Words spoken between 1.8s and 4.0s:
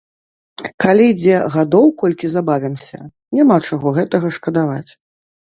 колькі забавімся, няма чаго